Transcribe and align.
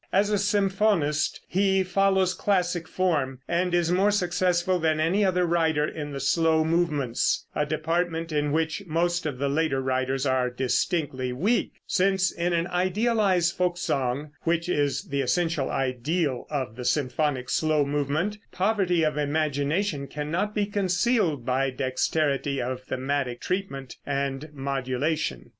As 0.11 0.31
a 0.31 0.39
symphonist 0.39 1.41
he 1.47 1.83
follows 1.83 2.33
classic 2.33 2.87
form, 2.87 3.37
and 3.47 3.71
is 3.71 3.91
more 3.91 4.09
successful 4.09 4.79
than 4.79 4.99
any 4.99 5.23
other 5.23 5.45
writer 5.45 5.85
in 5.85 6.11
the 6.11 6.19
slow 6.19 6.63
movements, 6.65 7.45
a 7.53 7.67
department 7.67 8.31
in 8.31 8.51
which 8.51 8.81
most 8.87 9.27
of 9.27 9.37
the 9.37 9.47
later 9.47 9.79
writers 9.79 10.25
are 10.25 10.49
distinctly 10.49 11.31
weak, 11.31 11.73
since 11.85 12.31
in 12.31 12.51
an 12.51 12.65
idealized 12.65 13.55
folk 13.55 13.77
song 13.77 14.31
(which 14.41 14.67
is 14.67 15.03
the 15.03 15.21
essential 15.21 15.69
ideal 15.69 16.47
of 16.49 16.77
the 16.77 16.83
symphonic 16.85 17.47
slow 17.47 17.85
movement) 17.85 18.39
poverty 18.51 19.03
of 19.03 19.19
imagination 19.19 20.07
cannot 20.07 20.55
be 20.55 20.65
concealed 20.65 21.45
by 21.45 21.69
dexterity 21.69 22.59
of 22.59 22.81
thematic 22.81 23.39
treatment 23.39 23.97
and 24.03 24.49
modulation. 24.51 25.49